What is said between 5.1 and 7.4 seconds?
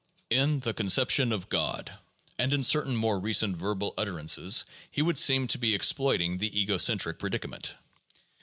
seem to be exploiting the ego centric